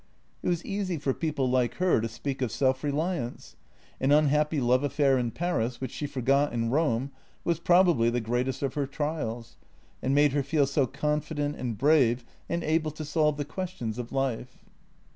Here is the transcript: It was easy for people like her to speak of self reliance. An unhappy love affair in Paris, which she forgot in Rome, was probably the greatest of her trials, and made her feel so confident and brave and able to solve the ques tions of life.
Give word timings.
It 0.41 0.47
was 0.49 0.65
easy 0.65 0.97
for 0.97 1.13
people 1.13 1.47
like 1.47 1.75
her 1.75 2.01
to 2.01 2.07
speak 2.09 2.41
of 2.41 2.51
self 2.51 2.83
reliance. 2.83 3.55
An 3.99 4.11
unhappy 4.11 4.59
love 4.59 4.83
affair 4.83 5.15
in 5.15 5.29
Paris, 5.29 5.79
which 5.79 5.91
she 5.91 6.07
forgot 6.07 6.53
in 6.53 6.71
Rome, 6.71 7.11
was 7.43 7.59
probably 7.59 8.09
the 8.09 8.19
greatest 8.19 8.63
of 8.63 8.73
her 8.73 8.87
trials, 8.87 9.57
and 10.01 10.15
made 10.15 10.31
her 10.33 10.41
feel 10.41 10.65
so 10.65 10.87
confident 10.87 11.55
and 11.55 11.77
brave 11.77 12.25
and 12.49 12.63
able 12.63 12.89
to 12.89 13.05
solve 13.05 13.37
the 13.37 13.45
ques 13.45 13.73
tions 13.73 13.99
of 13.99 14.11
life. 14.11 14.65